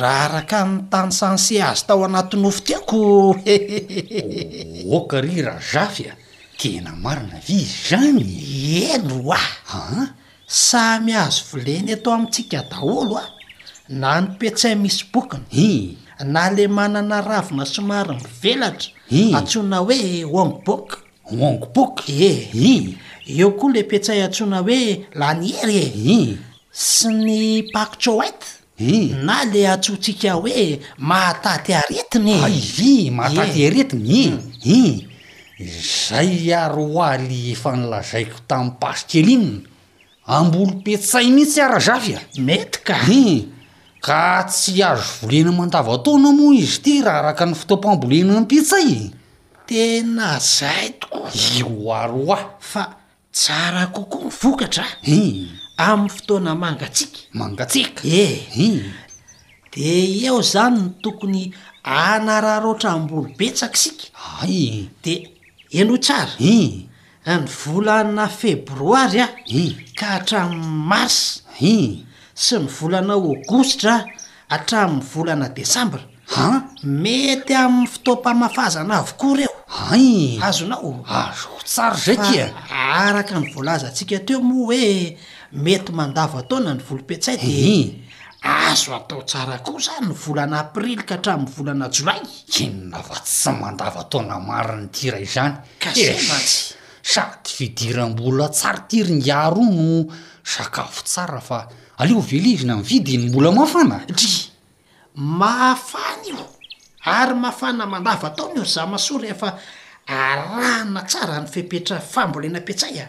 [0.00, 6.12] raha araka n tany sanse azy tao anatynofo tiakookary raha zafya
[6.60, 8.28] de namarina vyzy zany
[8.94, 9.42] eno oa
[10.48, 13.10] samy azo voleny eto amitsikadol
[13.88, 18.92] na nypetsay misy bokony i na le manana ravina somary nivelatra
[19.36, 20.86] atsona hoe ongbok
[21.40, 22.96] ongbok ehi
[23.36, 24.78] eo koa le pitsay antsona hoe
[25.14, 26.18] la ny hery eh i
[26.72, 27.36] sy ny
[27.74, 28.48] pakotroaite
[29.26, 34.10] na le atsotsika hoe mahataty aritiny e mahataty aretiny
[34.64, 34.82] i i
[36.08, 39.60] zay aro aly efa nylazaiko tami'ny pasikelinna
[40.26, 42.94] ambolompitsay mihitsy iara zavy a mety ka
[44.04, 48.96] ka tsy azo volina mandavataona moa izy ty raha araka ny fotompambolenampitsa i
[49.68, 52.38] tena zay tokoa ioaroa
[52.70, 52.82] fa
[53.36, 54.84] tsara kokoa mivokatra
[55.80, 58.92] amin'ny fotoana mangatsika mangatsika eh
[59.72, 59.82] de
[60.26, 61.42] eo zany tokony
[62.08, 64.06] anarah roatra mbolopetsaka sika
[65.04, 65.14] de
[65.78, 66.60] enlo tsara ny
[67.64, 69.26] volana febroary a
[69.98, 71.16] ka hatramny mars
[72.34, 74.02] sy ny volana augostra
[74.50, 76.02] atramn'ny volana desembra
[76.36, 79.54] a mety ami'ny fitompamafazana avokoa reo
[80.48, 82.18] azonaoazohozay
[82.68, 85.16] araka ny volazantsika teo moa hoe
[85.64, 88.02] mety mandava ataona ny volom-petsay de
[88.42, 92.18] azo atao tsara koa zany ny volana aprily ka hatramin'ny volana jolay
[92.66, 96.42] inona fa tsy mandava ataona mariny tira izanyka saty
[97.14, 100.10] eh, fidiram-bola tsary tiryny aroo no
[100.42, 101.66] sakafo tsarafa
[101.98, 104.28] aleo velizina nvidyny mbola mafanatri
[105.14, 106.46] maafana io
[107.04, 109.58] ary mahafana mandava ataony io ry za masory afa
[110.06, 113.08] arana tsara ny fepetra fambole na ampiatsay a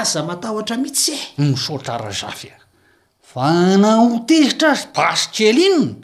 [0.00, 2.58] aza matahotra mihitsy eh nisaotra razavy a
[3.32, 5.94] fa na hotezitra azy basytry elina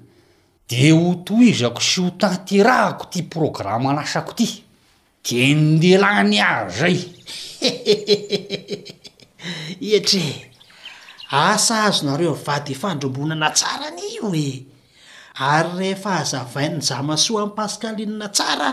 [0.68, 4.48] de ho toizako sy ho tatyrahako ty programa lasako ty
[5.28, 6.98] de nidelany azay
[9.80, 10.32] ihatr
[11.30, 14.66] asaazonareo vady fandrombonana tsara ny io e
[15.38, 18.68] ary rehefa azavainny za masoa amin'ny pasikalinna tsara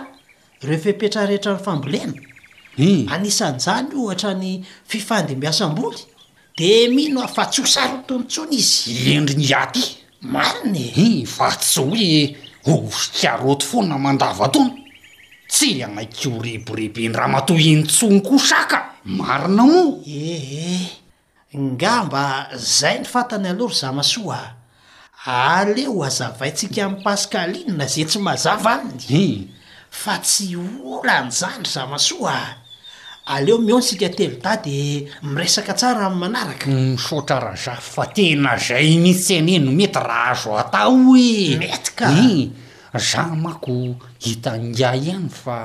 [0.64, 2.14] reo fipetrarehetra ny fambolena
[3.14, 6.00] anisan'zany ohatra ny fifandim-biasam-boly
[6.58, 9.84] de mihno afa tsy ho sarotonytsony izy endriny aty
[10.34, 12.36] marina e fa tsy
[12.66, 14.76] hoe oskaroto fona mandava taona
[15.52, 18.78] tsy anakoriboribeny raha mato enytsony ko saka
[19.20, 21.04] marina mo ee
[21.56, 22.26] nga mba
[22.60, 24.40] zay ny fantany aloha ry zamasoa
[25.26, 29.26] aleo azavaintsika am pasikalinna zay tsy mazava any i
[29.90, 30.48] fa tsy
[30.94, 32.38] ola nzany ry zamasoa
[33.36, 38.52] aleo mion sika telo ta de miresaka tsara amy manaraka misaotra mm, rahaza fa tena
[38.60, 42.52] zay mihsseneno mety raha azo atao emetykai
[43.00, 43.78] za mako
[44.24, 45.58] hita niay any fa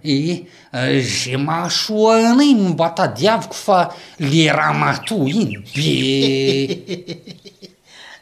[0.00, 0.46] eeh
[1.00, 3.78] ze eh, mahasoa ana iny nmba tadiaviko fa
[4.18, 5.94] le raha mahatoa iny be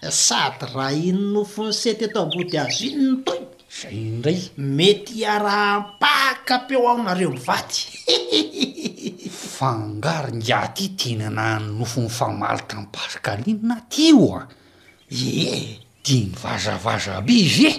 [0.09, 3.43] sady raha iny nofony sety eto abo di azy iny notoy
[3.79, 4.41] zay nray
[4.77, 7.81] mety hiarahmpahka-peo aonareo mivaty
[9.57, 14.43] fangarinda ty tianyanany nofonnifamali ta npasikal inyna aty o a
[15.11, 17.73] eeh tianyvazhavaza aby zy e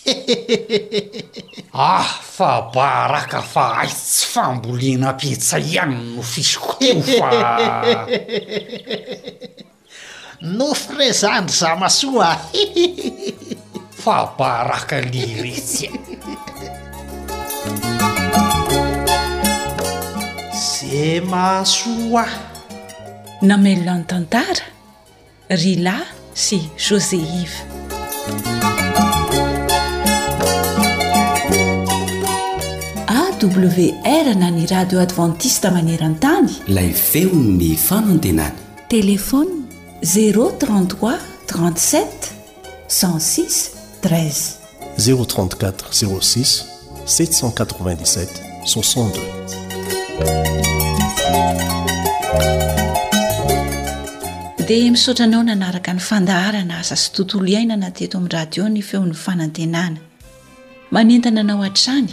[1.90, 2.04] ah
[2.36, 7.30] fabaraka fa ai tsy famboliana pietsaihany no fisoko to fa
[10.58, 12.30] no frezandry za masoa
[14.02, 15.90] fabaraka li retsya
[20.66, 21.92] ze maso
[22.24, 22.26] a
[23.48, 24.64] namelona ny tantara
[25.62, 25.96] ryla
[26.44, 27.60] sy jose ive
[33.46, 38.54] wr na ny radio advantista maneran-tany ilay feonn'ny fanantenana
[38.92, 39.54] telefony
[40.02, 41.18] 033
[41.48, 42.04] 37
[42.88, 43.70] 16
[44.02, 44.56] 13
[44.96, 45.74] 034
[46.22, 46.64] 06
[47.06, 48.28] 787
[48.66, 49.08] 62
[54.68, 59.14] dia misaotra anao nanaraka ny fandaharana asa sy tontolo ihai nanateto amin'ny radio ny feon'ny
[59.26, 59.96] fanantenana
[60.92, 62.12] manentana anao hatrany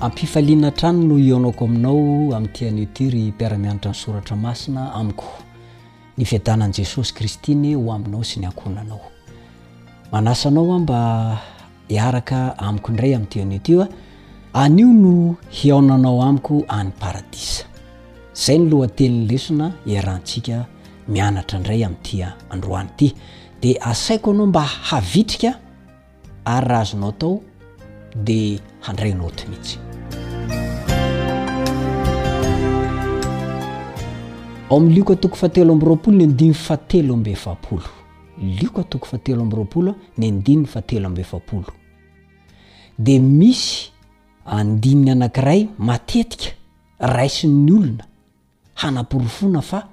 [0.00, 7.54] ampifalina atrany no iaonako aminao ami'ntyanioty ry mpiaramianatra ny soratra masina amikoesos ristya
[12.12, 12.56] aiko
[12.90, 13.88] ndray a'tatyanino
[15.80, 17.64] inanaoamiko anyaaia
[18.58, 20.64] nloatenylesna irantsika
[21.08, 23.14] mianatra ndray am'tia androanyity
[23.62, 25.58] de asaiko anao mba havitrika
[26.44, 27.40] ary razonao atao
[28.24, 29.78] de handraynao to mihitsy
[34.70, 37.84] ao amylioka toko fatelo ambyroapolo ny andiy fatelo ambyefapolo
[38.42, 41.66] lioka toko fatelo ambyrapolo ny andinny fatelo ambe efapolo
[42.98, 43.92] de misy
[44.46, 46.44] andinny anankiray matetika
[46.98, 48.04] raisi'ny olona
[48.74, 49.86] hanaporofona fa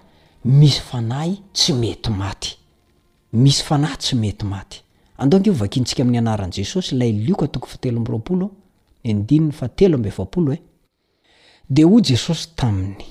[0.45, 2.55] misy fanay tsy mety maty
[3.33, 4.81] misy fanahy tsy mety maty
[5.17, 8.51] andeo ngo vakintsika amin'ny anaran' jesosy lay lioka toko fatelo ambrapolo
[9.11, 10.61] endinina fa telo abfaolo e eh?
[11.73, 13.05] de hoy jesosy taminy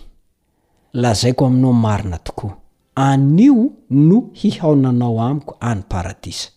[0.93, 2.57] lazaiko aminao marina tokoa
[2.95, 6.49] anio no hihaonanao amiko any paradisa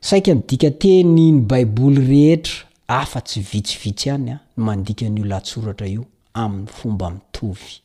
[0.00, 2.54] saika midika tenyiny baiboly rehetra
[2.88, 6.04] afa-tsy vitsivitsy any a ah, n mandika n'io lahtsoratra io
[6.34, 7.80] amin'ny fomba mitovy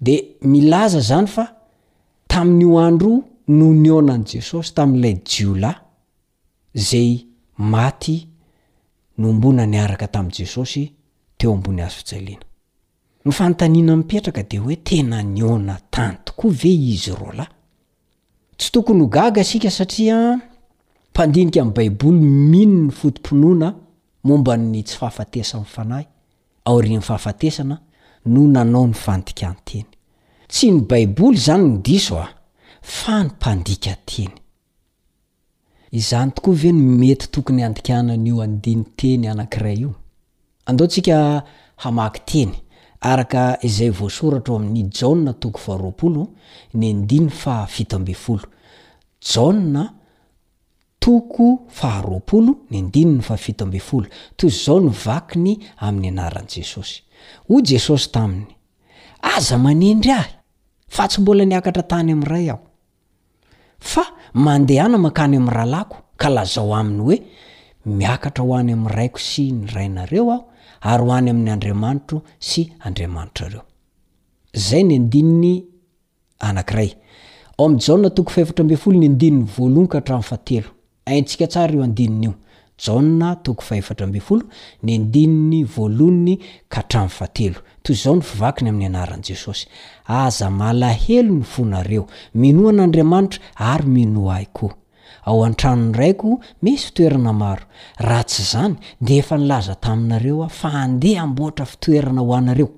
[0.00, 1.44] de milaza zany fa
[2.26, 5.76] tamin'io andro no ny onan' jesosy tamin'ilay jiolay
[6.74, 8.16] zay maty
[9.18, 10.92] no mbona ny araka tamin' jesosy
[11.36, 12.40] teo ambony azo fijaliana
[13.24, 17.48] ny fanotaniana mipetraka de hoe tena ny oana tany tokoa ve izy roa lay
[18.56, 20.40] tsy tokony ho gaga asika satria
[21.10, 23.74] mpandinika amin'ny baiboly mihino ny fotimponoana
[24.24, 26.06] momba ny tsy fahafatesan fanahy
[26.64, 27.80] ao ry ny fahafatesana
[28.26, 29.86] no nanao ny vandika anteny
[30.48, 32.28] tsy ny baiboly zany ny diso ao
[32.82, 34.30] fa ny mpandika teny
[35.90, 39.94] izany tokoa ve ny mety tokony andikanany io andiny teny anankiray io
[40.66, 41.44] andeo tsika
[41.76, 42.52] hamaky teny
[43.00, 46.16] araka izay voasoratra ao amin'ny jana toko faharoapolo
[46.82, 48.42] ny andiny fafito ambefolo
[49.32, 49.94] jana
[51.00, 57.02] toko faharoapolo ny andiny ny fahafito ambe folo toyy zao ny vakiny amin'ny anaran' jesosy
[57.48, 58.46] hoy jesosy taminy
[59.22, 60.32] aza manendry ahy
[60.88, 62.60] fa tsy mbola niakatra tany am'iray aho
[63.78, 64.04] fa
[64.34, 67.16] mandehana makany ami' ralako ka lazaho aminy hoe
[67.86, 70.44] miakatra ho any ami'raiko sy ny rainareo aho
[70.80, 73.62] ary ho any amin'ny andriamanitro sy andriamanitrareo
[74.54, 76.90] zay ny adinyaaay
[77.58, 80.70] o am'toko fahefatra mbey folo ny andinny voalony ka hatran fateo
[81.10, 82.34] aintsika sara o andininyio
[82.84, 84.42] jana toko faefatra ambey folo
[84.82, 86.36] ny andininy voaloiny
[86.68, 87.58] ka hatrano faatelo
[87.94, 89.68] zao ny fivakyny amin'ny anaran' jesosy
[90.04, 94.74] aza mala helo ny fonareo minoan'andriamanitra ary minoa ahi koa
[95.24, 97.64] ao an-tranony raiko misy fitoerana maro
[97.98, 102.68] raha tsy zany de efa nilaza taminareoao fa andeha amboatra fitoerana ho anareo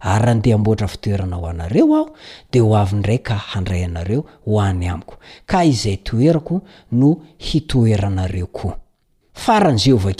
[0.00, 2.08] ary andeha mboatra fitoerana ho anareo aho
[2.52, 5.14] de ho avynraiky ka handray anareo hoany amiko
[5.46, 6.60] ka izay toerako
[6.92, 10.12] no hitoeranareo koafaran'zeova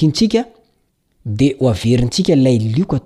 [1.26, 3.00] de haverintsika layeoeo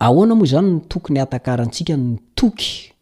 [0.00, 2.92] oana oa zany ny toky ny atakarantsika ny toky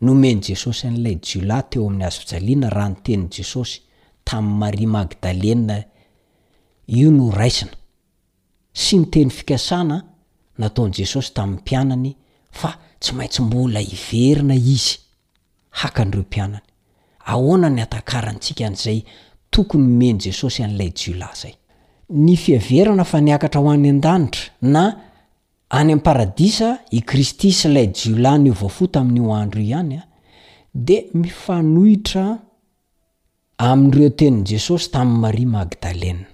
[0.00, 3.80] nomeny jesosy an'lay jla teo amin'ny azo fijaliana raha noteny jesosy
[4.24, 5.84] tami'y maria magdalea
[6.88, 7.72] io no raisina
[8.76, 10.02] sy ny teny fikasana
[10.58, 12.10] nataon'jesosy tamin'ny mpianany
[12.52, 14.98] fa tsy maintsy mbola iverina izy
[15.70, 16.62] haka andreo mpianany
[17.26, 19.00] ahoana ny atakarantsika an'zay
[19.50, 21.54] tokony meny jesosy an'lay jiola zay
[22.10, 24.82] ny fiaverana fa niakatra ho an'ny an-danitra na
[25.70, 30.02] any am' paradisa i kristy sy lay jiolanyo vaofo tamin'n'ioandro io ihanya
[30.74, 32.38] de mifanohitra
[33.56, 36.33] amindireo tenijesosy tami'ny maria magdalea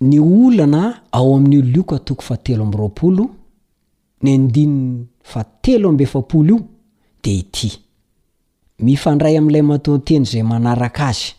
[0.00, 3.24] ny olana ao amin'n'iolioko toko fa telo amby roapolo
[4.22, 6.60] ny andinny fa telo amby efapolo io
[7.24, 7.70] de ity
[8.84, 11.32] mifandray amlay matonteny zay manaraka azy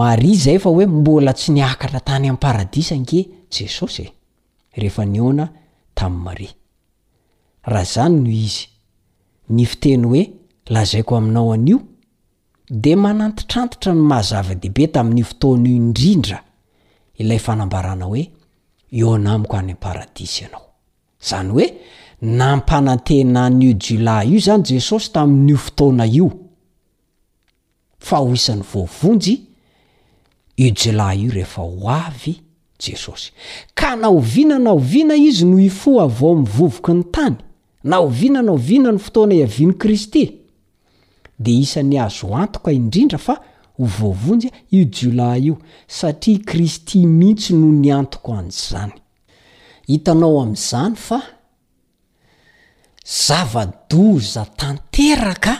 [0.00, 3.18] maria zay fa hoe mbola tsy niakatra tany am'paradisa nge
[3.54, 4.12] jesosy e
[4.80, 5.46] rehefa nyoana
[5.98, 6.52] tam'y maria
[7.70, 8.64] raha zany no izy
[9.54, 10.24] ny fiteny hoe
[10.68, 11.80] lazaiko aminao an'io
[12.70, 16.42] de mananty trantitra ny mahazavadehibe tami'i fotonaidinda
[17.14, 19.14] ilayaa oeoao
[19.58, 21.74] any aaradis anaoanyoe
[22.22, 26.06] nampaatenanyjula io zany jesosy tai'iotaa
[33.78, 37.34] eea na oviana na oviana izy no ifoa avao vovoky ny tany
[37.84, 40.45] na oviana naoviana ny fotoana iaviany kristy
[41.36, 43.36] de isan'ny azo antok indrindra fa
[43.78, 45.56] hovoavonjya io jolay io
[45.86, 48.94] satria kristy mihitsy noho ny antoko a'zany
[49.90, 51.18] hitanao am'izany fa
[53.04, 55.54] zava-doza tanteraka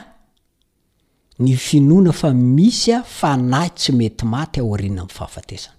[1.45, 5.77] ny finoana fa misya fa nahy tsy mety maty ao ariana ami'ny fahafatesana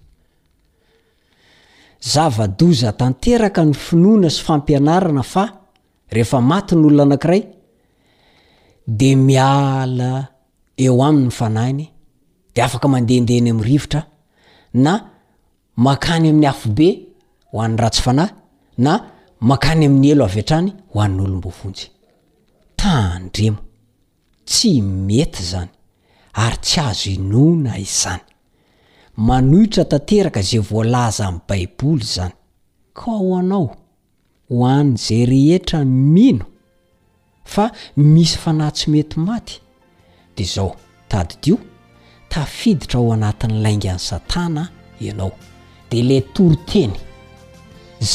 [2.12, 5.48] zava-doza tanteraka ny finoana sy fampianarana fa
[6.08, 7.57] rehefa mati n'olono anakiray
[8.88, 10.26] de miala
[10.76, 11.86] eo aminy y fanainy
[12.54, 14.00] de afaka mandehndehny ami'ny rivotra
[14.84, 14.92] na
[15.86, 16.88] makany amin'ny hafobe
[17.52, 18.32] ho an'ny ratsy fanahy
[18.84, 18.92] na
[19.48, 21.84] makany amin'ny elo avy atrany ho anyolombovonjy
[22.80, 23.58] tandremo
[24.50, 24.72] tsy
[25.06, 25.70] mety zany
[26.44, 28.24] ary tsy azo inona izany
[29.28, 32.34] manohitra tanteraka zay voalaza amin'nybaiboly zany
[32.98, 33.68] ka ho anao
[34.50, 35.78] ho an'zay rehetra
[36.14, 36.46] mino
[37.54, 37.64] fa
[37.96, 39.54] misy fanahy tsy mety maty
[40.36, 40.76] de zao
[41.10, 41.56] tadidio
[42.32, 44.62] tafiditra ao anatin'ny laingyany satana
[45.04, 45.32] ianao
[45.90, 46.94] de lay toriteny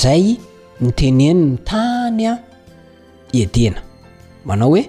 [0.02, 0.24] zay
[0.82, 2.40] nyteneniny tany a
[3.42, 3.82] idena
[4.48, 4.82] manao hoe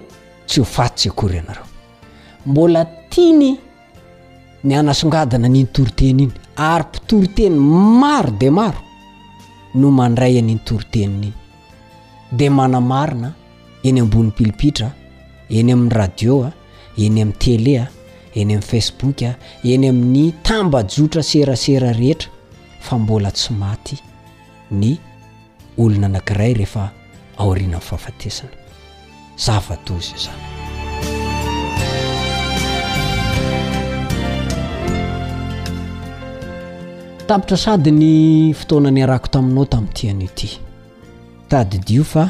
[0.47, 1.65] tsy hofatitsy akory ianareo
[2.45, 3.51] mbola tiany
[4.63, 7.55] ny anasongadina aniny toriteny iny ary mpitoryteny
[8.01, 8.81] maro di maro
[9.75, 11.33] no mandray aniny toritenina iny
[12.37, 13.31] di manamarina
[13.87, 14.91] eny ambony pilipitra
[15.49, 16.51] eny amin'ny radio a
[16.97, 17.87] eny amin'ny tele a
[18.33, 22.29] eny amin'ny facebook a eny amin'ny tambajotra serasera rehetra
[22.79, 23.97] fa mbola tsy maty
[24.71, 24.97] ny
[25.77, 26.89] olona anankiray rehefa
[27.37, 28.51] aoriana ny fahafatesana
[29.45, 30.43] zava tozy zany
[37.27, 40.47] tapatra sady ny fotoana ny arako taminao tamin'nytian'io ty
[41.47, 42.25] tadidio fa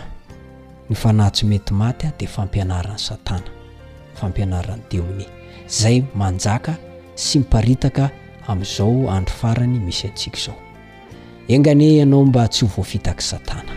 [0.89, 3.49] ny fanahytsy mety maty a dia fampianarany satana
[4.15, 5.25] fampianaran'ny deoni
[5.69, 6.75] zay manjaka
[7.15, 8.09] sy miparitaka
[8.47, 10.55] amin'izao andro farany misy antsika izao
[11.47, 13.71] engane ianao mba tsy hovoafitaka satana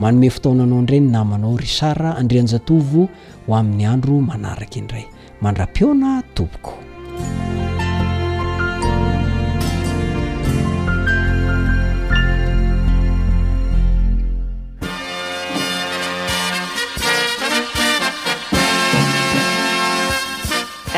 [0.00, 3.08] manome fotaonanao inreny namanao ry sara andrian-jatovo
[3.46, 5.04] ho amin'ny andro manaraka indray
[5.40, 6.72] mandra-peona tompoko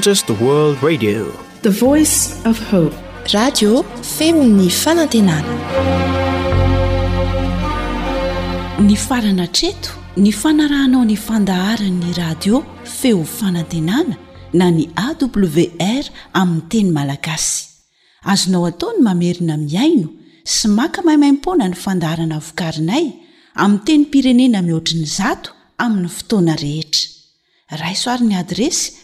[8.97, 14.15] farana treto ny fanarahnao ny fandaharanyny radio feo fanantenana
[14.53, 17.67] na ny awr aminy teny malagasy
[18.31, 20.07] azonao ataony mamerina miaino
[20.55, 23.07] sy maka mahimaimpona ny fandaharana vokarinay
[23.63, 25.49] ami teny pirenena mihoatriny zato
[25.83, 27.09] amin'ny fotoana rehetra
[27.81, 29.03] raisoariny adresy